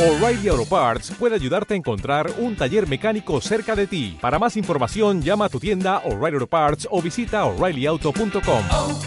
O'Reilly 0.00 0.48
Auto 0.48 0.64
Parts 0.64 1.10
puede 1.18 1.34
ayudarte 1.34 1.74
a 1.74 1.76
encontrar 1.76 2.30
un 2.38 2.56
taller 2.56 2.88
mecánico 2.88 3.38
cerca 3.42 3.76
de 3.76 3.86
ti. 3.86 4.16
Para 4.18 4.38
más 4.38 4.56
información, 4.56 5.20
llama 5.20 5.44
a 5.44 5.48
tu 5.50 5.60
tienda 5.60 5.98
O'Reilly 6.06 6.36
Auto 6.36 6.46
Parts 6.46 6.88
o 6.90 7.02
visita 7.02 7.44
oreillyauto.com. 7.44 8.64
oh, 8.70 8.98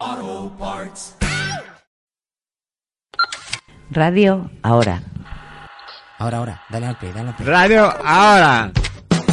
oh, 0.00 0.50
Parts. 0.58 1.14
Radio 3.90 4.50
ahora. 4.62 5.02
Ahora, 6.18 6.38
ahora, 6.38 6.62
dale 6.70 6.86
al 6.86 6.96
play, 6.96 7.12
dale 7.12 7.28
al 7.28 7.36
play. 7.36 7.48
Radio 7.48 7.84
ahora. 8.02 8.72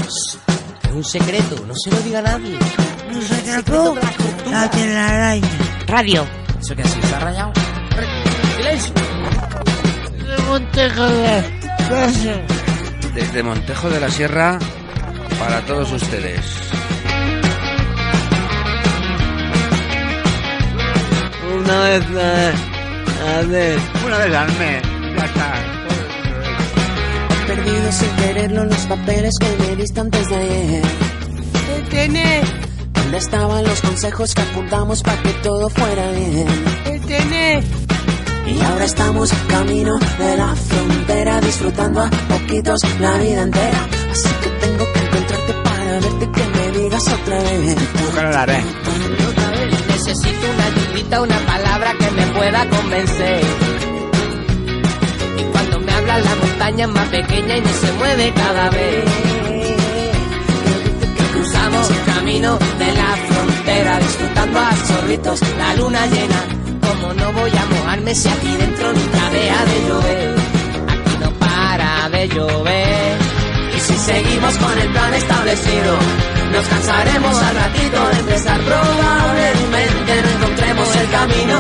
Es 0.06 0.92
un 0.92 1.06
secreto, 1.06 1.66
no 1.66 1.74
se 1.74 1.90
lo 1.90 2.02
diga 2.02 2.20
a 2.20 2.24
nadie. 2.24 2.60
Un 3.10 3.22
secreto, 3.22 3.96
la 4.52 4.70
telaraña. 4.70 5.48
Radio. 5.88 6.28
¿Eso 6.60 6.76
que 6.76 6.82
así 6.82 7.00
está 7.00 7.20
rayado? 7.20 7.67
¡Silencio! 8.58 8.94
De 10.18 10.44
Montejo 10.50 11.06
de 11.06 11.60
Casa. 11.90 12.42
Desde 13.14 13.44
Montejo 13.44 13.90
de 13.90 14.00
la 14.00 14.10
Sierra 14.10 14.60
para 15.40 15.62
todos 15.62 15.92
ustedes. 15.92 16.40
Una 21.60 21.82
vez 21.82 22.04
al 23.38 23.48
mes. 23.48 23.80
Una 24.06 24.18
vez 24.18 24.36
al 24.36 24.48
mes. 24.58 24.82
Ya 25.18 25.26
está. 25.26 25.54
Perdido 27.48 27.92
sin 27.92 28.10
quererlo 28.16 28.66
los 28.66 28.86
papeles 28.88 29.34
que 29.40 29.64
me 29.64 29.76
diste 29.76 30.00
antes 30.00 30.30
de 30.30 30.36
ayer. 30.36 30.84
Tiene, 31.90 32.42
¿Dónde 32.94 33.18
estaban 33.18 33.64
los 33.64 33.82
consejos 33.82 34.36
que 34.36 34.42
apuntamos 34.42 35.02
para 35.02 35.22
que 35.24 35.32
todo 35.42 35.70
fuera 35.70 36.12
bien? 36.12 36.48
tiene. 37.08 37.77
Y 38.48 38.62
ahora 38.62 38.86
estamos 38.86 39.32
camino 39.50 40.00
de 40.18 40.38
la 40.38 40.56
frontera, 40.56 41.42
disfrutando 41.42 42.02
a 42.02 42.10
poquitos 42.10 42.82
la 43.00 43.18
vida 43.18 43.42
entera. 43.42 43.88
Así 44.12 44.30
que 44.42 44.50
tengo 44.66 44.86
que 44.94 45.00
encontrarte 45.00 45.54
para 45.64 45.92
verte 46.00 46.32
que 46.32 46.44
me 46.58 46.80
digas 46.80 47.08
otra 47.08 47.38
vez. 47.38 47.76
Necesito 49.90 50.46
una 50.54 50.66
ayudita, 50.66 51.22
una 51.22 51.40
palabra 51.40 51.94
que 52.00 52.12
me 52.12 52.26
pueda 52.28 52.70
convencer. 52.70 53.42
Y 55.38 55.44
cuando 55.52 55.80
me 55.80 55.92
habla 55.92 56.20
la 56.20 56.36
montaña 56.36 56.86
es 56.86 56.92
más 56.92 57.08
pequeña 57.10 57.58
y 57.58 57.62
no 57.62 57.74
se 57.74 57.92
mueve 57.94 58.34
cada 58.34 58.70
vez. 58.70 59.06
Cruzamos 61.34 61.90
el 61.90 62.14
camino 62.14 62.58
de 62.80 62.94
la 62.94 63.18
frontera, 63.28 64.00
disfrutando 64.00 64.60
a 64.60 64.70
chorritos 64.88 65.42
la 65.58 65.76
luna 65.76 66.06
llena. 66.08 66.57
No 67.20 67.32
voy 67.34 67.52
a 67.52 67.66
mojarme 67.66 68.16
si 68.16 68.28
aquí 68.30 68.56
dentro 68.58 68.94
nunca 68.94 69.30
deja 69.30 69.66
de 69.66 69.88
llover. 69.88 70.36
Aquí 70.88 71.18
no 71.22 71.32
para 71.40 72.10
de 72.10 72.28
llover. 72.30 73.18
Y 73.76 73.80
si 73.80 73.98
seguimos 73.98 74.58
con 74.58 74.78
el 74.80 74.90
plan 74.92 75.14
establecido, 75.14 75.98
nos 76.54 76.66
cansaremos 76.68 77.38
al 77.44 77.56
ratito 77.56 78.08
de 78.10 78.20
empezar. 78.20 78.60
Probablemente 78.62 80.22
no 80.24 80.30
encontremos 80.38 80.96
el 80.96 81.10
camino, 81.12 81.60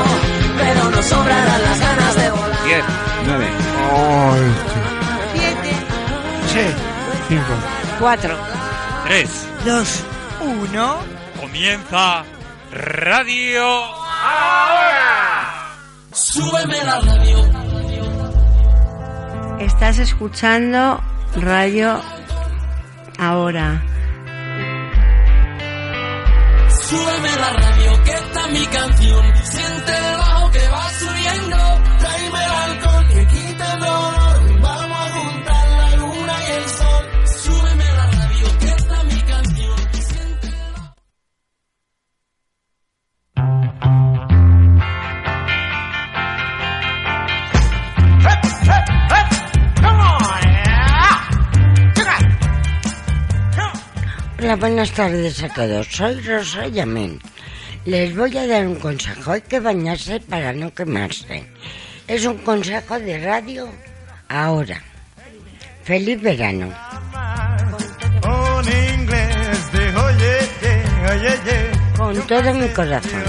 pero 0.57 0.89
nos 0.91 1.05
sobrarán 1.05 1.61
las 1.63 1.79
ganas 1.79 2.15
de 2.15 2.29
volar. 2.31 2.63
10, 2.65 2.83
9, 3.25 3.47
Siete, 5.33 5.71
seis, 6.53 6.73
cinco, 7.27 7.53
Cuatro. 7.99 8.35
3. 9.07 9.29
dos, 9.65 10.03
uno. 10.41 10.97
Comienza 11.39 12.23
Radio 12.71 13.63
Súbeme 16.11 16.83
la 16.83 16.99
radio. 16.99 17.37
Estás 19.59 19.97
escuchando 19.99 21.01
Radio 21.35 22.01
ahora. 23.19 23.83
Súbeme 26.69 27.35
la 27.35 27.53
radio, 27.53 28.03
que 28.03 28.11
está 28.11 28.47
mi 28.47 28.65
canción. 28.67 29.35
Siente 29.43 29.93
buenas 54.59 54.91
tardes 54.91 55.43
a 55.43 55.49
todos. 55.49 55.87
Soy 55.87 56.19
Rosa 56.21 56.67
Yamén. 56.67 57.19
Les 57.85 58.15
voy 58.15 58.35
a 58.37 58.47
dar 58.47 58.67
un 58.67 58.75
consejo. 58.75 59.31
Hay 59.31 59.41
que 59.41 59.59
bañarse 59.59 60.19
para 60.19 60.53
no 60.53 60.73
quemarse. 60.73 61.45
Es 62.07 62.25
un 62.25 62.37
consejo 62.39 62.99
de 62.99 63.19
radio 63.19 63.69
ahora. 64.29 64.81
Feliz 65.83 66.21
verano. 66.21 66.73
Con 71.97 72.27
todo 72.27 72.53
mi 72.53 72.67
corazón. 72.69 73.23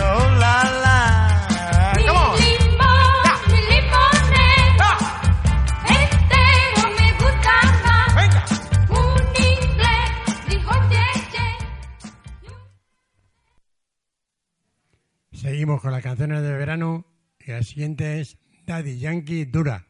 Seguimos 15.69 15.83
con 15.83 15.93
las 15.93 16.03
canciones 16.03 16.41
de 16.41 16.51
verano 16.55 17.05
y 17.39 17.51
la 17.51 17.62
siguiente 17.62 18.21
es 18.21 18.39
Daddy 18.65 18.99
Yankee 18.99 19.45
Dura. 19.45 19.87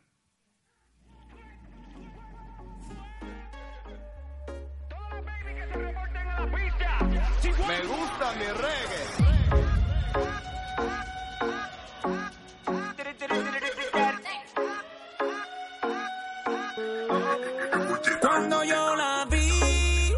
Me 7.68 7.80
gusta 7.86 8.32
mi 8.34 8.46
reggae. 8.58 9.04
Cuando 18.20 18.64
yo 18.64 18.96
la 18.96 19.26
vi, 19.30 20.12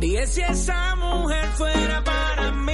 dije 0.00 0.26
si 0.26 0.42
esa 0.42 0.96
mujer 0.96 1.46
fuera 1.52 2.04
para 2.04 2.52
mí. 2.52 2.71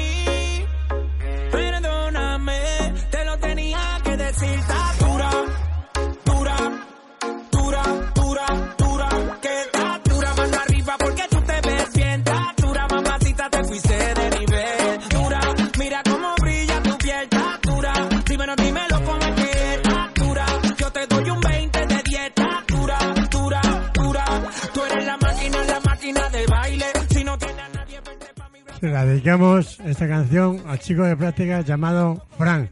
Dedicamos 29.19 29.81
esta 29.85 30.07
canción 30.07 30.63
al 30.69 30.79
chico 30.79 31.03
de 31.03 31.17
práctica 31.17 31.61
llamado 31.63 32.25
Frank. 32.39 32.71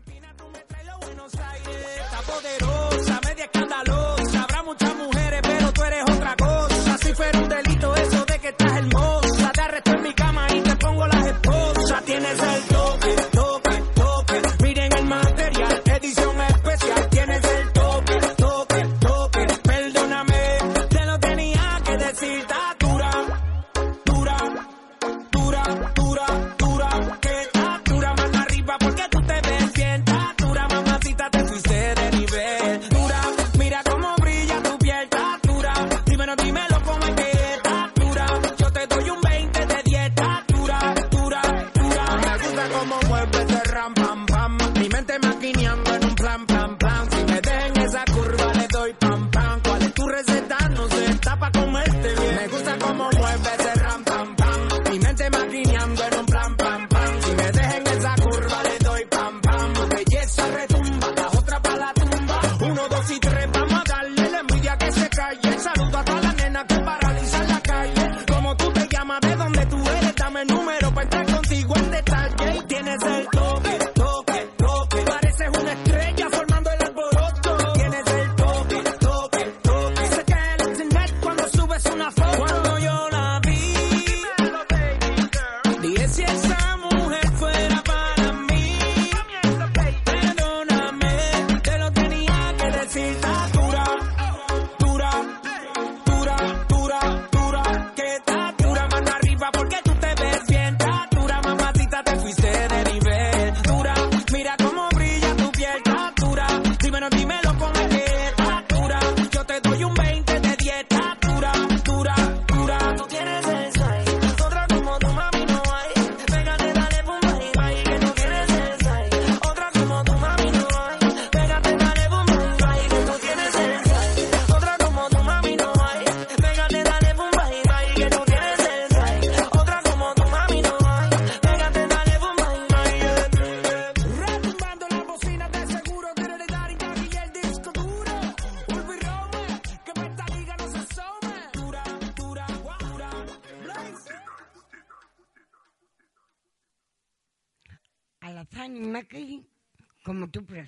es 72.96 73.02
el 73.02 73.45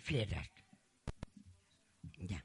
fieras. 0.08 0.49
Ya. 2.19 2.43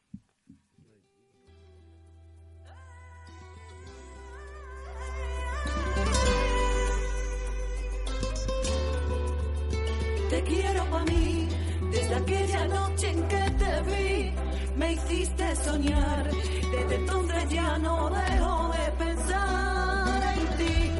Te 10.29 10.43
quiero 10.43 10.85
para 10.91 11.05
mí, 11.05 11.47
desde 11.91 12.15
aquella 12.15 12.67
noche 12.67 13.09
en 13.11 13.27
que 13.29 13.43
te 13.61 13.81
vi, 13.89 14.33
me 14.75 14.93
hiciste 14.93 15.55
soñar, 15.55 16.29
desde 16.73 16.95
entonces 16.95 17.49
ya 17.49 17.77
no 17.77 18.09
dejo 18.09 18.73
de 18.73 18.91
pensar 19.03 20.37
en 20.37 20.57
ti. 20.57 20.91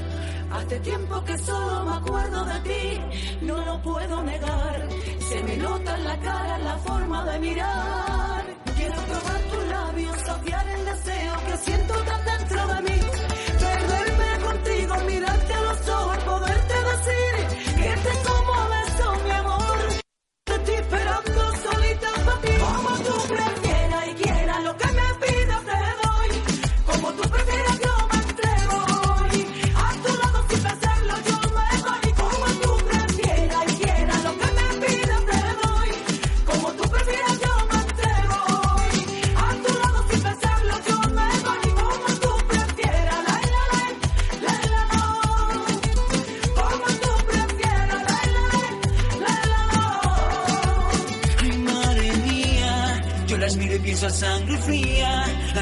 Hace 0.50 0.80
tiempo 0.80 1.24
que 1.25 1.38
solo 1.39 1.86
me 1.86 1.95
acuerdo 1.98 2.45
de 2.45 2.60
ti, 2.69 3.45
no 3.45 3.65
lo 3.65 3.81
puedo 3.81 4.24
negar 4.24 5.03
se 5.34 5.42
me 5.42 5.58
nota 5.58 5.96
en 5.98 6.04
la 6.04 6.20
cara 6.20 6.60
la 6.60 6.78
forma 6.78 7.26
de 7.26 7.40
mirar. 7.40 8.46
Quiero 8.76 8.94
probar 8.94 9.42
tus 9.50 9.66
labios, 9.68 10.18
saciar 10.28 10.68
el 10.68 10.86
deseo 10.86 11.34
que 11.48 11.58
siento 11.58 11.94
tan 12.04 12.24
dentro 12.24 12.68
de 12.68 12.82
mí. 12.84 13.12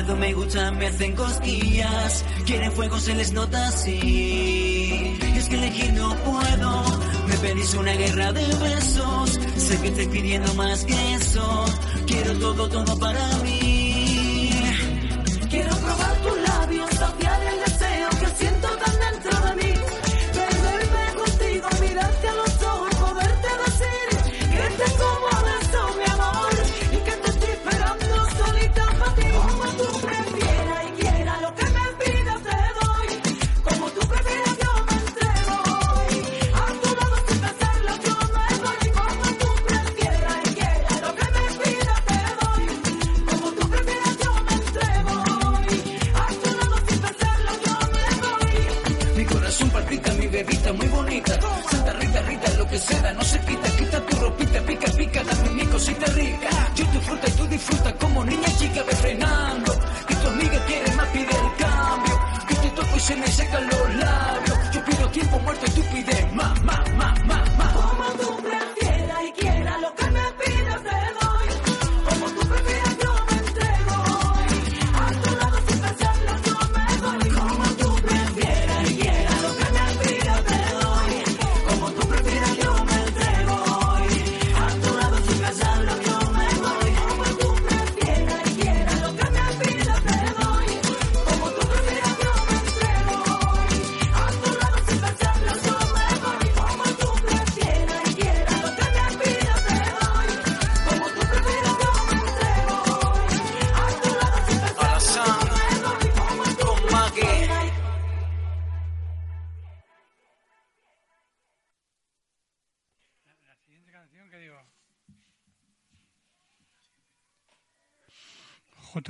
tanto 0.01 0.15
me 0.15 0.33
gustan, 0.33 0.77
me 0.77 0.87
hacen 0.87 1.15
cosquillas. 1.15 2.25
Quieren 2.45 2.71
fuego, 2.71 2.99
se 2.99 3.13
les 3.13 3.31
nota 3.33 3.67
así. 3.67 3.99
Y 4.01 5.37
es 5.37 5.47
que 5.47 5.55
elegir 5.55 5.93
no 5.93 6.15
puedo. 6.23 6.83
Me 7.27 7.37
pedís 7.37 7.73
una 7.75 7.93
guerra 7.93 8.31
de 8.33 8.45
besos. 8.55 9.39
Sé 9.57 9.79
que 9.81 9.87
estoy 9.89 10.07
pidiendo 10.07 10.53
más 10.55 10.85
que 10.85 11.13
eso. 11.13 11.65
Quiero 12.07 12.33
todo, 12.39 12.67
todo 12.67 12.99
para 12.99 13.27
mí. 13.43 13.60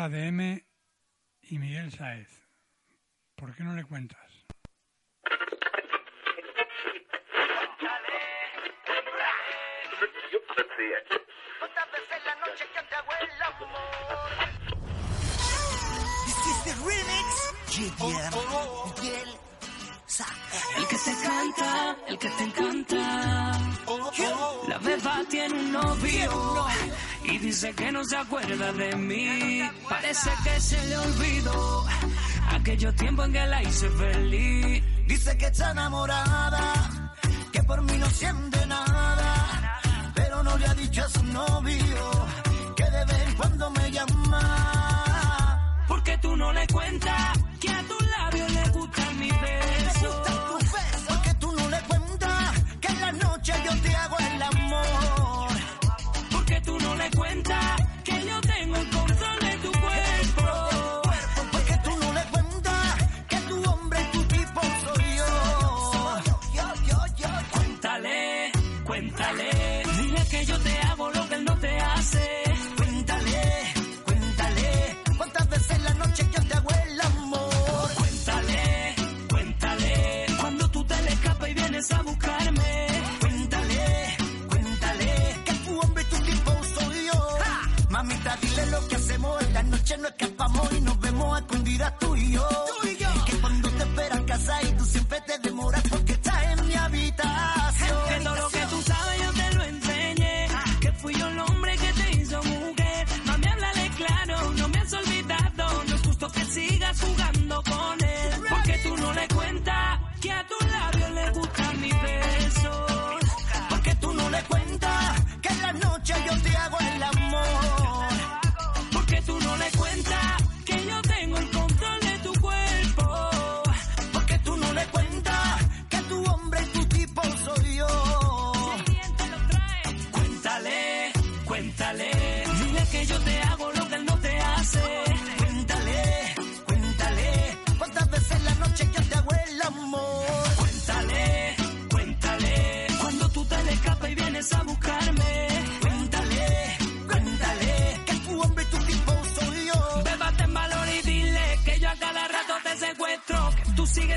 JDM 0.01 0.59
y 1.43 1.59
Miguel 1.59 1.91
Saez. 1.91 2.27
¿Por 3.35 3.55
qué 3.55 3.63
no 3.63 3.75
le 3.75 3.83
cuentas? 3.83 4.17
This 16.25 16.47
is 16.47 16.63
the 16.65 16.73
remix. 16.83 17.31
El 20.19 20.87
que 20.87 20.97
te 20.97 21.13
canta, 21.23 21.97
el 22.07 22.17
que 22.17 22.29
te 22.29 22.43
encanta. 22.43 23.51
La 24.67 24.77
beba 24.79 25.21
tiene 25.29 25.53
un 25.53 25.71
novio 25.71 26.65
y 27.23 27.37
dice 27.37 27.73
que 27.73 27.91
no 27.93 28.03
se 28.03 28.17
acuerda 28.17 28.73
de 28.73 28.93
mí. 28.97 29.61
Parece 29.87 30.29
que 30.43 30.59
se 30.59 30.85
le 30.87 30.97
olvidó 30.97 31.85
aquellos 32.49 32.93
tiempos 32.95 33.25
en 33.27 33.33
que 33.33 33.47
la 33.47 33.63
hice 33.63 33.89
feliz. 33.89 34.83
Dice 35.07 35.37
que 35.37 35.45
está 35.45 35.71
enamorada, 35.71 37.13
que 37.53 37.63
por 37.63 37.81
mí 37.81 37.97
no 37.97 38.09
siente 38.09 38.65
nada, 38.65 39.79
pero 40.13 40.43
no 40.43 40.57
le 40.57 40.65
ha 40.67 40.73
dicho 40.73 41.05
a 41.05 41.09
su 41.09 41.23
novio 41.23 42.27
que 42.75 42.83
de 42.83 43.05
vez 43.05 43.27
en 43.27 43.35
cuando 43.35 43.71
me 43.71 43.91
llama. 43.91 45.85
Porque 45.87 46.17
tú 46.17 46.35
no 46.35 46.51
le 46.51 46.67
cuentas 46.67 47.39
que 47.61 47.69
a 47.69 47.81
tu 47.83 48.00
Santa. 57.51 57.80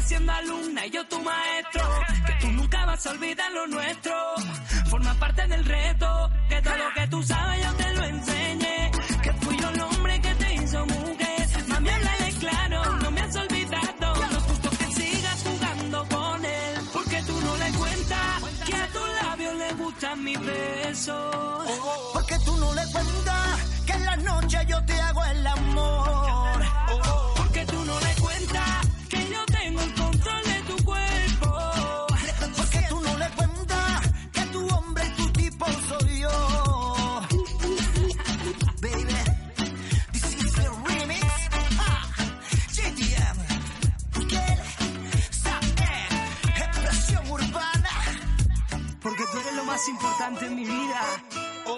Siendo 0.05 0.33
alumna 0.33 0.87
y 0.87 0.91
yo 0.91 1.07
tu 1.07 1.21
maestro. 1.21 1.83
Que 2.27 2.33
tú 2.41 2.53
nunca 2.53 2.85
vas 2.85 3.07
a 3.07 3.11
olvidar 3.11 3.53
lo 3.53 3.67
nuestro. 3.67 4.15
Forma 4.91 5.15
parte 5.15 5.47
del 5.47 5.65
reto. 5.65 6.31
Que 6.49 6.63
todo 6.63 6.77
lo 6.77 6.95
que 6.95 7.07
tú 7.09 7.23
sabes 7.23 7.65
yo 7.65 7.73
te 7.75 7.95
lo 7.95 8.05
enseñe. 8.05 8.44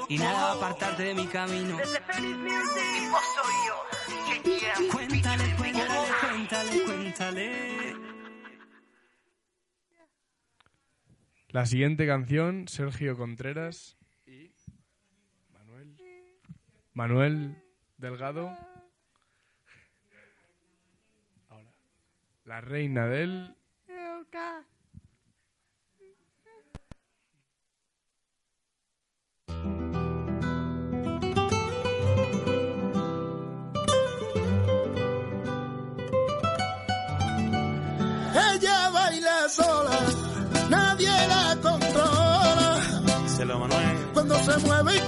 Y 0.09 0.19
nada 0.19 0.33
va 0.33 0.53
a 0.53 0.55
apartarte 0.55 1.03
de 1.03 1.15
mi 1.15 1.27
camino. 1.27 1.77
Tipo 1.79 3.19
soy 3.35 3.55
yo. 3.67 3.77
Cuéntale, 4.93 5.57
cuéntale, 5.57 5.95
cuéntale, 6.21 6.85
cuéntale. 6.85 7.97
La 11.49 11.67
siguiente 11.67 12.07
canción, 12.07 12.69
Sergio 12.69 13.17
Contreras 13.17 13.97
y 14.27 14.53
Manuel, 15.53 15.97
Manuel 16.93 17.65
Delgado. 17.97 18.57
Ahora, 21.49 21.73
la 22.45 22.61
reina 22.61 23.07
del... 23.07 23.57
mueve 44.59 45.06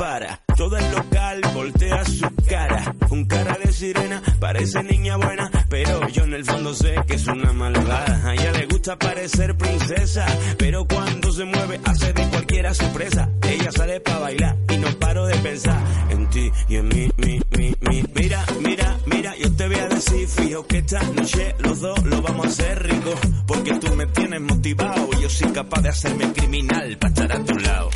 para. 0.00 0.40
Todo 0.56 0.78
el 0.78 0.92
local 0.92 1.42
voltea 1.52 2.02
su 2.06 2.26
cara. 2.48 2.94
Un 3.10 3.26
cara 3.26 3.58
de 3.62 3.70
sirena, 3.70 4.22
parece 4.40 4.82
niña 4.82 5.16
buena. 5.16 5.50
Pero 5.68 6.08
yo 6.08 6.24
en 6.24 6.32
el 6.32 6.44
fondo 6.46 6.72
sé 6.72 6.94
que 7.06 7.16
es 7.16 7.26
una 7.26 7.52
malvada. 7.52 8.22
A 8.24 8.32
ella 8.32 8.50
le 8.52 8.64
gusta 8.64 8.98
parecer 8.98 9.54
princesa. 9.58 10.24
Pero 10.56 10.86
cuando 10.86 11.30
se 11.30 11.44
mueve, 11.44 11.78
hace 11.84 12.14
de 12.14 12.28
cualquiera 12.30 12.72
sorpresa. 12.72 13.28
Ella 13.42 13.70
sale 13.72 14.00
para 14.00 14.20
bailar 14.20 14.56
y 14.72 14.76
no 14.78 14.88
paro 14.98 15.26
de 15.26 15.36
pensar 15.36 15.78
en 16.08 16.30
ti 16.30 16.50
y 16.70 16.76
en 16.76 16.88
mí, 16.88 17.10
mi, 17.18 17.40
mi, 17.58 17.74
mi. 17.80 18.02
Mira, 18.14 18.44
mira, 18.60 18.96
mira, 19.04 19.36
yo 19.36 19.54
te 19.54 19.66
voy 19.66 19.80
a 19.80 19.88
decir, 19.88 20.26
fijo 20.26 20.66
que 20.66 20.78
esta 20.78 21.02
noche 21.02 21.54
los 21.58 21.80
dos 21.80 22.02
lo 22.04 22.22
vamos 22.22 22.46
a 22.46 22.48
hacer 22.48 22.82
rico. 22.84 23.12
Porque 23.46 23.74
tú 23.74 23.94
me 23.94 24.06
tienes 24.06 24.40
motivado 24.40 25.10
y 25.18 25.22
yo 25.22 25.28
soy 25.28 25.52
capaz 25.52 25.82
de 25.82 25.90
hacerme 25.90 26.32
criminal 26.32 26.96
para 26.96 27.12
estar 27.12 27.32
a 27.32 27.44
tu 27.44 27.58
lado. 27.58 27.90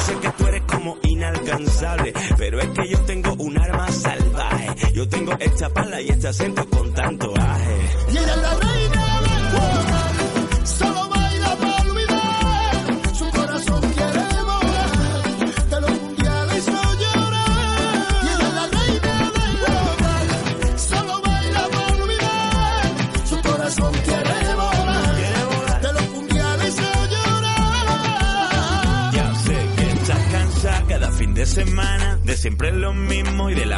Sé 0.00 0.16
que 0.20 0.30
tú 0.30 0.46
eres 0.46 0.62
como 0.62 0.96
inalcanzable, 1.02 2.12
pero 2.36 2.60
es 2.60 2.68
que 2.68 2.88
yo 2.88 3.00
tengo 3.02 3.34
un 3.34 3.58
arma 3.58 3.88
salvaje. 3.88 4.92
Yo 4.94 5.08
tengo 5.08 5.32
esta 5.38 5.68
pala 5.68 6.00
y 6.00 6.08
este 6.08 6.28
acento 6.28 6.66
con 6.68 6.92
tanto 6.92 7.32
aje. 7.36 8.69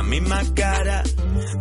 Misma 0.03 0.43
cara. 0.55 1.03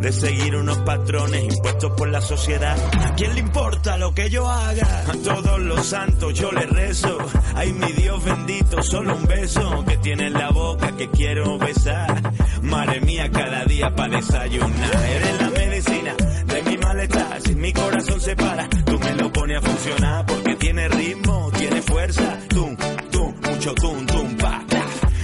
De 0.00 0.12
seguir 0.12 0.56
unos 0.56 0.78
patrones 0.78 1.44
impuestos 1.44 1.92
por 1.96 2.08
la 2.08 2.20
sociedad. 2.20 2.76
¿A 3.04 3.14
quién 3.14 3.34
le 3.34 3.40
importa 3.40 3.96
lo 3.98 4.14
que 4.14 4.30
yo 4.30 4.48
haga? 4.48 5.04
A 5.08 5.12
todos 5.12 5.60
los 5.60 5.86
santos 5.86 6.34
yo 6.34 6.50
le 6.50 6.66
rezo. 6.66 7.18
Ay, 7.54 7.72
mi 7.72 7.92
Dios 7.92 8.24
bendito, 8.24 8.82
solo 8.82 9.14
un 9.16 9.24
beso 9.24 9.84
que 9.86 9.96
tiene 9.98 10.26
en 10.26 10.32
la 10.34 10.50
boca 10.50 10.96
que 10.96 11.08
quiero 11.10 11.58
besar. 11.58 12.32
Madre 12.62 13.00
mía, 13.00 13.30
cada 13.30 13.64
día 13.64 13.94
para 13.94 14.16
desayunar. 14.16 15.04
Eres 15.06 15.40
la 15.40 15.50
medicina 15.50 16.14
de 16.46 16.62
mi 16.62 16.76
malestar. 16.78 17.40
Si 17.42 17.54
mi 17.54 17.72
corazón 17.72 18.20
se 18.20 18.36
para, 18.36 18.68
tú 18.68 18.98
me 18.98 19.14
lo 19.14 19.32
pones 19.32 19.58
a 19.58 19.60
funcionar 19.62 20.26
porque 20.26 20.56
tiene 20.56 20.88
ritmo, 20.88 21.50
tiene 21.56 21.82
fuerza. 21.82 22.38
Tum, 22.48 22.76
tum, 23.10 23.34
mucho 23.48 23.74
tum, 23.74 24.06
tum, 24.06 24.36
pa. 24.36 24.64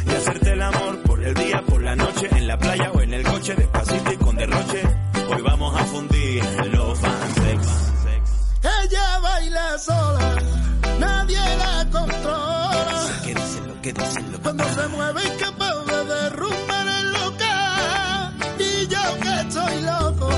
Y 0.06 0.10
hacerte 0.10 0.52
el 0.52 0.62
amor 0.62 1.02
por 1.02 1.25
el 1.25 1.34
día, 1.34 1.62
por 1.66 1.82
la 1.82 1.96
noche, 1.96 2.28
en 2.30 2.46
la 2.46 2.58
playa 2.58 2.90
o 2.92 3.00
en 3.00 3.08
el 3.49 3.55
coche, 3.55 3.55
despacito 3.57 4.12
y 4.12 4.17
con 4.17 4.37
derroche. 4.37 4.83
Hoy 5.31 5.43
vamos 5.43 5.81
a 5.81 5.85
fundir 5.85 6.45
los 6.73 6.99
fansex. 6.99 7.69
Ella 8.62 9.19
baila 9.21 9.78
sola, 9.78 10.35
nadie 10.99 11.38
la 11.59 11.87
controla. 11.90 13.21
Que 13.25 13.35
díselo, 13.35 13.83
que. 13.83 13.95
Cuando 14.43 14.64
se 14.64 14.88
mueve 14.88 15.21
es 15.25 15.43
capaz 15.43 15.85
de 15.85 16.05
derrumbar 16.05 16.88
el 16.88 17.12
local. 17.12 18.35
Y 18.59 18.87
yo 18.87 19.19
que 19.21 19.40
estoy 19.40 19.83
loco, 19.83 20.31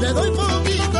le 0.00 0.08
doy 0.08 0.30
poquito 0.30 0.99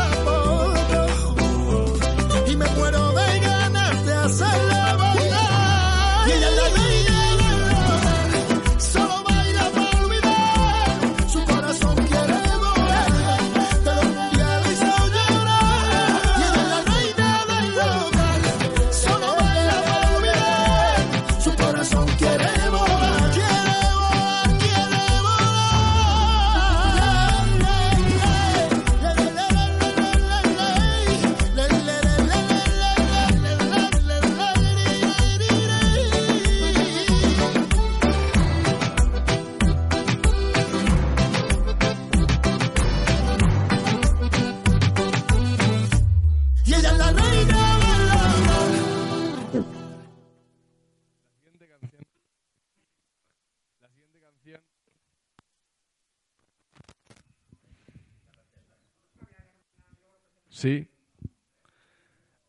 Sí. 60.61 60.87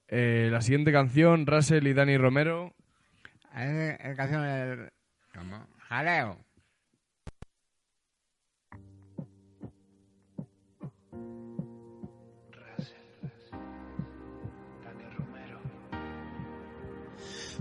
Eh, 0.09 0.49
la 0.51 0.59
siguiente 0.59 0.91
canción, 0.91 1.47
Russell 1.47 1.87
y 1.87 1.93
Dani 1.93 2.17
Romero. 2.17 2.75
Es 3.55 3.97
la 4.03 4.15
canción 4.15 4.43
del... 4.43 4.91
¿Cómo? 5.33 5.65
Jaleo. 5.87 6.37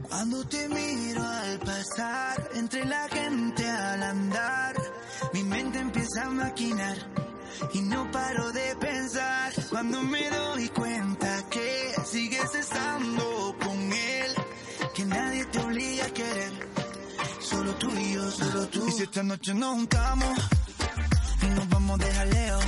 Cuando 0.03 0.45
te 0.49 0.69
miro 0.69 1.23
al 1.23 1.59
pasar, 1.61 2.51
entre 2.57 2.85
la 2.87 3.07
gente 3.09 3.71
al 3.71 4.03
andar, 4.03 4.75
mi 5.33 5.45
mente 5.45 5.79
empieza 5.79 6.27
a 6.27 6.31
maquinar 6.31 7.30
y 7.73 7.81
no 7.83 8.11
paro 8.11 8.53
de 8.53 8.77
pensar. 8.77 9.53
Cuando 9.71 10.03
me 10.03 10.29
doy 10.31 10.69
cuenta 10.71 11.49
que 11.51 11.93
sigues 12.05 12.55
estando 12.55 13.57
con 13.63 13.93
él, 13.93 14.33
que 14.95 15.05
nadie 15.05 15.45
te 15.47 15.59
obliga 15.61 16.05
a 16.07 16.11
querer, 16.11 16.53
solo 17.41 17.75
tú 17.77 17.91
y 17.97 18.15
yo, 18.15 18.31
solo 18.31 18.67
tú. 18.69 18.89
Y 18.89 18.93
si 18.93 19.03
esta 19.05 19.23
noche 19.23 19.55
nos 19.55 19.75
juntamos 19.75 20.39
y 21.43 21.47
nos 21.47 21.69
vamos 21.69 21.99
de 21.99 22.13
jaleo, 22.15 22.59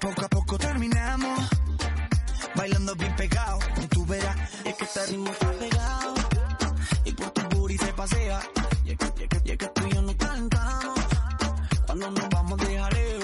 poco 0.00 0.24
a 0.24 0.28
poco 0.28 0.58
terminamos, 0.58 1.38
bailando 2.54 2.94
bien 2.96 3.14
pegado, 3.16 3.58
y 3.82 3.86
tú 3.86 4.06
verás, 4.06 4.36
es 4.64 4.74
que 4.74 4.84
este 4.84 5.06
ritmo 5.06 5.30
está 5.30 5.50
pegado 5.52 6.14
y 7.04 7.12
por 7.12 7.30
tu 7.30 7.42
booty 7.58 7.78
se 7.78 7.92
pasea. 7.92 8.40
Y 8.84 8.92
es 8.92 8.98
que, 8.98 9.06
y 9.18 9.22
es 9.24 9.28
que- 9.28 9.42
y 9.44 9.50
es 9.52 9.58
que 9.58 9.66
tú 9.68 9.86
y 9.86 9.92
yo 9.94 10.02
nos 10.02 10.14
calentamos. 10.16 10.98
Cuando 11.86 12.10
nos 12.10 12.28
vamos 12.30 12.58
de 12.58 12.78
jaleo. 12.78 13.19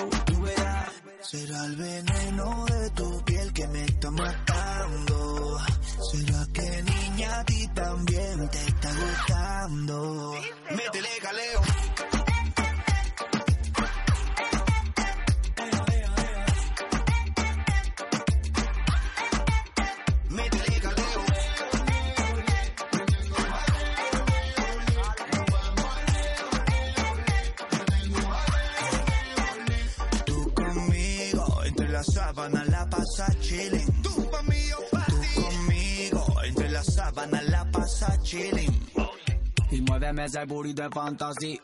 Será 1.28 1.64
el 1.64 1.74
veneno 1.74 2.64
de 2.66 2.90
tu 2.90 3.24
piel 3.24 3.52
que 3.52 3.66
me 3.66 3.84
está 3.84 4.10
matando. 4.12 5.58
Será 6.12 6.46
que 6.52 6.82
niña 6.84 7.40
a 7.40 7.44
ti 7.44 7.68
también 7.74 8.48
te 8.48 8.58
está 8.68 8.90
gustando. 8.92 10.34
Métele 10.70 11.08
jaleo. 11.20 12.15
Muéveme 40.07 40.25
ese 40.25 40.45
booty 40.45 40.73
de 40.73 40.88
fantasía. 40.90 41.61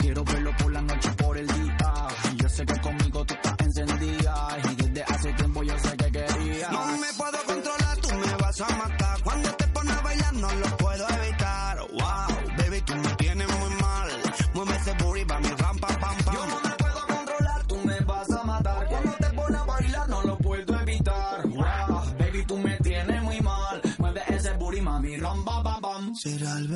Quiero 0.00 0.24
verlo 0.24 0.50
por 0.58 0.72
la 0.72 0.80
noche, 0.82 1.10
por 1.12 1.38
el 1.38 1.46
día. 1.46 2.08
Yo 2.36 2.48
sé 2.48 2.66
que 2.66 2.80
conmigo 2.80 3.24
tú 3.24 3.34
estás 3.34 3.54
encendida. 3.60 4.58
Y 4.64 4.74
desde 4.74 5.02
hace 5.04 5.32
tiempo 5.34 5.62
yo 5.62 5.78
sé 5.78 5.96
que 5.96 6.10
quería. 6.10 6.70
No 6.70 6.98
me 6.98 7.12
puedo 7.16 7.38
controlar, 7.46 7.96
tú 7.98 8.08
me 8.14 8.36
vas 8.36 8.60
a 8.60 8.76
matar. 8.76 9.22
Cuando 9.22 9.50
te 9.52 9.66
pones 9.68 9.96
a 9.96 10.00
bailar 10.02 10.34
no 10.34 10.52
lo 10.54 10.76
puedo 10.76 11.06
evitar. 11.08 11.78
Wow, 11.78 12.56
baby, 12.56 12.80
tú 12.82 12.94
me 12.96 13.14
tienes 13.14 13.48
muy 13.58 13.70
mal. 13.80 14.10
Mueve 14.54 14.76
ese 14.76 14.92
booty 15.04 15.24
pa' 15.24 15.40
mi 15.40 15.48
rampa, 15.48 15.86
pam, 15.86 16.16
pam. 16.24 16.34
Yo 16.34 16.46
no 16.46 16.60
me 16.60 16.74
puedo 16.76 17.06
controlar, 17.06 17.66
tú 17.66 17.76
me 17.84 18.00
vas 18.00 18.30
a 18.30 18.42
matar. 18.44 18.86
Cuando 18.88 19.12
te 19.12 19.30
pones 19.30 19.60
a 19.60 19.64
bailar 19.64 20.08
no 20.08 20.22
lo 20.22 20.38
puedo 20.38 20.80
evitar. 20.80 21.48
Wow, 21.48 22.02
baby, 22.18 22.44
tú 22.44 22.56
me 22.58 22.76
tienes 22.78 23.22
muy 23.22 23.40
mal. 23.40 23.80
Mueve 23.98 24.22
ese 24.28 24.52
booty, 24.54 24.80
mami, 24.80 25.16
ram, 25.16 25.44
bam, 25.44 25.62
bam. 25.62 26.14
Será 26.14 26.58
el 26.58 26.68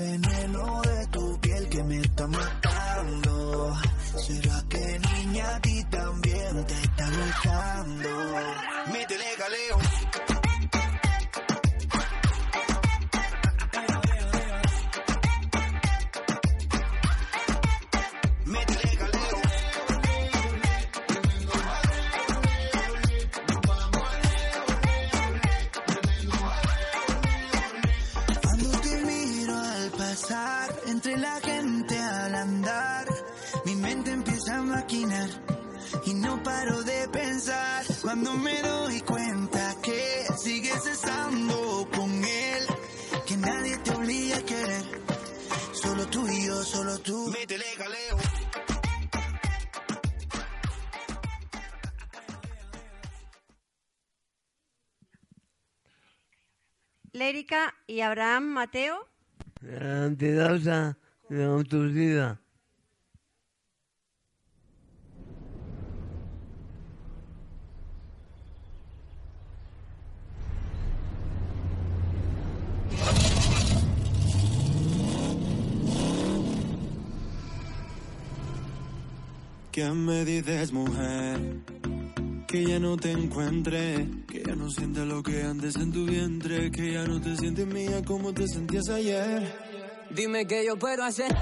está 2.22 2.26
matando. 2.26 3.76
Será 4.16 4.62
que 4.68 4.98
niña 4.98 5.56
a 5.56 5.60
ti 5.60 5.84
también 5.90 6.66
te 6.66 6.74
está 6.74 7.06
gustando. 7.06 8.08
Métele 8.92 9.36
galeo. 9.38 9.78
Entre 30.86 31.16
la 31.16 31.40
gente 31.40 31.51
maquinar 34.92 35.30
y 36.06 36.14
no 36.14 36.42
paro 36.42 36.82
de 36.82 37.08
pensar. 37.08 37.84
Cuando 38.02 38.34
me 38.34 38.60
doy 38.62 39.00
cuenta 39.00 39.74
que 39.82 40.24
sigues 40.36 40.86
estando 40.86 41.88
con 41.94 42.10
él, 42.10 42.66
que 43.26 43.36
nadie 43.36 43.76
te 43.78 43.90
obliga 43.92 44.36
a 44.36 44.42
querer, 44.42 44.84
solo 45.72 46.06
tú 46.08 46.26
y 46.28 46.46
yo, 46.46 46.62
solo 46.62 46.98
tú. 46.98 47.32
Métele 47.32 47.64
galeo. 47.78 48.18
Lérica 57.12 57.74
y 57.86 58.00
Abraham 58.00 58.44
Mateo. 58.44 59.06
Antidosa 59.62 60.98
de 61.28 61.46
¿Qué 79.72 79.88
me 79.90 80.22
dices, 80.26 80.70
mujer? 80.70 81.40
Que 82.46 82.62
ya 82.62 82.78
no 82.78 82.94
te 82.98 83.10
encuentre, 83.10 84.06
que 84.28 84.42
ya 84.46 84.54
no 84.54 84.68
sientes 84.68 85.02
lo 85.06 85.22
que 85.22 85.42
antes 85.42 85.76
en 85.76 85.90
tu 85.90 86.04
vientre, 86.04 86.70
que 86.70 86.92
ya 86.92 87.04
no 87.04 87.18
te 87.18 87.34
sientes 87.38 87.66
mía 87.66 88.02
como 88.06 88.34
te 88.34 88.46
sentías 88.48 88.86
ayer. 88.90 89.50
Dime 90.10 90.46
qué 90.46 90.66
yo 90.66 90.76
puedo 90.76 91.02
hacer. 91.02 91.34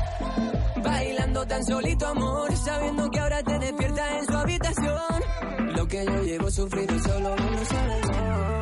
Bailando 0.80 1.44
tan 1.44 1.64
solito, 1.64 2.06
amor. 2.06 2.56
Sabiendo 2.56 3.10
que 3.10 3.18
ahora 3.18 3.42
te 3.42 3.58
despiertas 3.58 4.20
en 4.20 4.26
su 4.26 4.36
habitación. 4.36 5.74
Lo 5.74 5.88
que 5.88 6.04
yo 6.04 6.22
llevo 6.22 6.50
sufrido 6.52 7.00
solo 7.00 7.34
uno 7.34 7.64
sabe. 7.64 8.00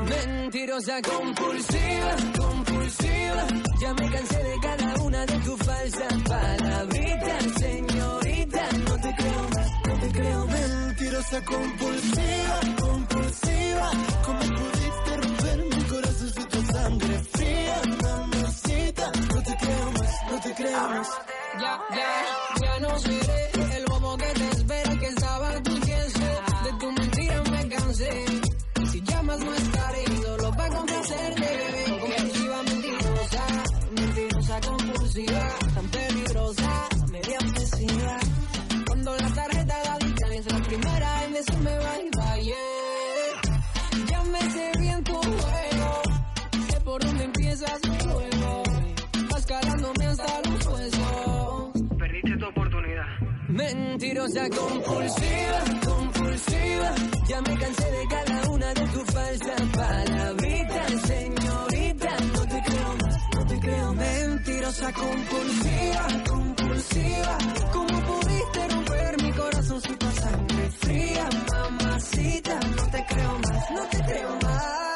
Mentirosa, 0.09 1.03
compulsiva, 1.03 2.17
compulsiva. 2.39 3.47
Ya 3.83 3.93
me 3.93 4.11
cansé 4.11 4.43
de 4.43 4.57
cada 4.63 5.03
una 5.03 5.27
de 5.27 5.39
tus 5.41 5.59
falsas 5.59 6.15
palabritas, 6.27 7.45
señorita. 7.59 7.98
Te 9.03 9.15
creo 9.15 9.49
no 9.89 9.95
te 10.01 10.09
creo. 10.11 10.47
Mentirosa 10.47 11.45
compulsiva, 11.45 12.61
compulsiva. 12.81 13.91
¿Cómo 14.25 14.41
pudiste 14.41 15.17
romper 15.17 15.59
mi 15.65 15.83
corazón 15.85 16.31
si 16.37 16.45
tu 16.45 16.63
sangre 16.73 17.19
fría, 17.33 17.48
Compulsiva, 54.29 55.65
compulsiva. 55.87 56.95
Ya 57.29 57.41
me 57.41 57.59
cansé 57.59 57.91
de 57.91 58.07
cada 58.09 58.51
una 58.51 58.75
de 58.75 58.87
tus 58.89 59.05
falsas 59.05 59.63
palabritas, 59.75 60.93
señorita. 61.07 62.11
No 62.35 62.41
te 62.47 62.63
creo 62.63 62.97
más, 63.03 63.17
no 63.35 63.47
te 63.47 63.59
creo. 63.59 63.95
Mentirosa 63.95 64.93
compulsiva, 64.93 66.07
compulsiva. 66.29 67.39
¿Cómo 67.73 68.01
pudiste 68.05 68.69
romper 68.69 69.23
mi 69.23 69.33
corazón 69.33 69.81
si 69.81 69.97
tu 69.97 70.11
sangre 70.11 70.71
fría, 70.79 71.29
mamacita? 71.51 72.61
No 72.77 72.91
te 72.91 73.07
creo 73.07 73.39
más, 73.39 73.71
no 73.71 73.89
te 73.89 73.99
creo 74.05 74.39
más. 74.43 74.88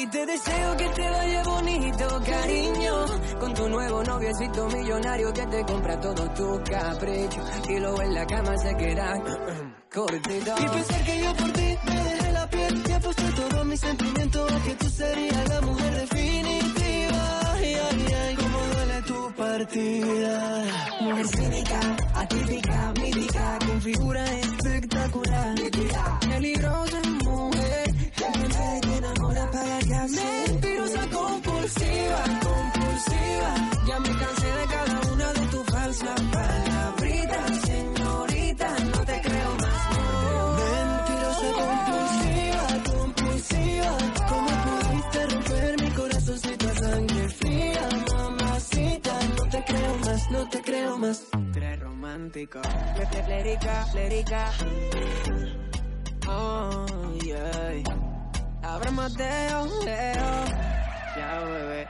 Y 0.00 0.06
te 0.06 0.24
deseo 0.24 0.76
que 0.78 0.88
te 0.88 1.10
vaya 1.10 1.42
bonito, 1.42 2.22
cariño. 2.24 3.04
Con 3.38 3.52
tu 3.52 3.68
nuevo 3.68 4.02
noviecito 4.02 4.66
millonario 4.68 5.30
que 5.30 5.46
te 5.46 5.62
compra 5.66 6.00
todo 6.00 6.30
tu 6.30 6.62
capricho. 6.64 7.42
Y 7.68 7.78
luego 7.78 8.00
en 8.00 8.14
la 8.14 8.26
cama 8.26 8.56
se 8.56 8.74
queda 8.76 9.22
cortito. 9.92 10.54
Y 10.58 10.68
pensar 10.68 11.04
que 11.04 11.20
yo 11.20 11.36
por 11.36 11.52
ti 11.52 11.78
me 11.84 12.04
dejé 12.04 12.32
la 12.32 12.48
piel 12.48 12.82
y 12.88 12.92
aposté 12.92 13.22
todo 13.32 13.64
mi 13.66 13.76
sentimiento 13.76 14.46
a 14.46 14.62
que 14.62 14.74
tú 14.76 14.88
serías 14.88 15.48
la 15.50 15.60
mujer 15.60 15.94
definitiva. 15.94 17.40
Ay, 17.52 17.74
ay, 17.74 18.14
ay, 18.24 18.34
cómo 18.36 18.58
duele 18.58 19.02
tu 19.02 19.34
partida. 19.34 20.64
Mujer 21.02 21.26
cínica, 21.26 21.80
atípica, 22.14 22.92
mítica, 23.02 23.58
con 23.66 23.82
figura 23.82 24.24
espectacular. 24.38 25.54
Peligrosa 26.20 27.00
para. 29.14 29.50
Mentirosa 30.08 31.08
compulsiva, 31.10 32.22
compulsiva. 32.46 33.50
Ya 33.86 34.00
me 34.00 34.08
cansé 34.08 34.46
de 34.46 34.66
cada 34.74 35.12
una 35.12 35.32
de 35.32 35.46
tus 35.46 35.66
falsas 35.66 36.20
palabritas, 36.32 37.60
señorita. 37.66 38.68
No 38.92 39.04
te 39.04 39.20
creo 39.20 39.50
más, 39.62 39.80
no. 39.94 40.56
Mentirosa 40.60 41.48
compulsiva, 41.60 42.64
compulsiva. 42.92 43.92
¿Cómo 44.28 44.50
pudiste 44.64 45.26
romper 45.26 45.82
mi 45.82 45.90
corazón 45.90 46.38
si 46.38 46.56
tu 46.56 46.68
sangre 46.68 47.28
fría, 47.28 47.88
mamacita? 48.16 49.12
No 49.36 49.44
te 49.50 49.64
creo 49.64 49.96
más, 49.98 50.30
no 50.30 50.48
te 50.48 50.62
creo 50.62 50.98
más. 50.98 51.22
Tres 51.52 51.80
romántico. 51.80 52.60
Lérica, 53.28 53.86
lérica. 53.94 54.52
Oh, 56.28 56.86
yeah. 57.24 57.89
Abra 58.72 58.90
Mateo, 58.92 59.66
Leo. 59.84 60.44
Ya, 61.16 61.40
bebé. 61.44 61.88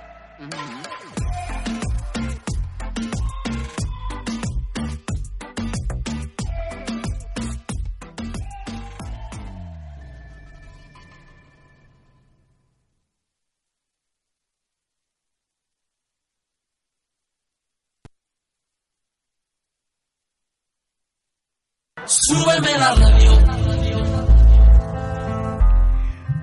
Súbeme 22.07 22.79
la 22.79 22.95
radio. 22.95 23.60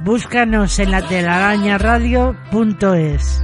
Búscanos 0.08 0.80
en 0.80 0.92
la 0.92 1.06
telarañaradio.es. 1.06 3.44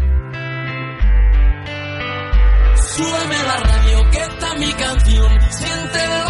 Súbeme 2.95 3.36
la 3.45 3.58
radio, 3.58 4.10
que 4.10 4.19
está 4.19 4.56
mi 4.56 4.71
canción. 4.71 5.41
Siéntelo. 5.52 6.22